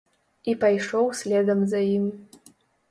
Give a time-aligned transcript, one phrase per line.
[0.53, 2.11] І пайшоў следам за ім.